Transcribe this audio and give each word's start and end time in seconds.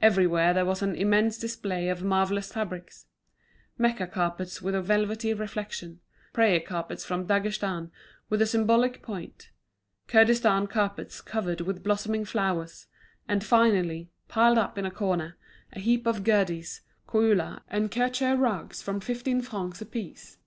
Everywhere 0.00 0.54
there 0.54 0.64
was 0.64 0.82
an 0.82 0.94
immense 0.94 1.36
display 1.36 1.88
of 1.88 2.04
marvellous 2.04 2.52
fabrics; 2.52 3.06
Mecca 3.76 4.06
carpets 4.06 4.62
with 4.62 4.72
a 4.72 4.80
velvety 4.80 5.34
reflection, 5.34 5.98
prayer 6.32 6.60
carpets 6.60 7.04
from 7.04 7.26
Daghestan 7.26 7.90
with 8.28 8.40
a 8.40 8.46
symbolic 8.46 9.02
point, 9.02 9.50
Kurdistan 10.06 10.68
carpets 10.68 11.20
covered 11.20 11.62
with 11.62 11.82
blossoming 11.82 12.24
flowers; 12.24 12.86
and 13.26 13.42
finally, 13.42 14.12
piled 14.28 14.58
up 14.58 14.78
in 14.78 14.86
a 14.86 14.92
corner, 14.92 15.36
a 15.72 15.80
heap 15.80 16.06
of 16.06 16.22
Gherdes, 16.22 16.82
Koula, 17.08 17.62
and 17.68 17.90
Kirchur 17.90 18.36
rugs 18.36 18.80
from 18.80 19.00
fifteen 19.00 19.42
francs 19.42 19.80
a 19.80 19.86
piece. 19.86 20.38